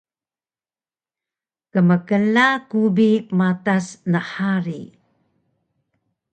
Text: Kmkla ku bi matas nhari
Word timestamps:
Kmkla 1.71 2.47
ku 2.69 2.81
bi 2.95 3.09
matas 3.37 3.87
nhari 4.11 4.81